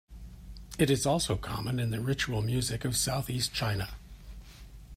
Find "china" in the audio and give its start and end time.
3.53-3.89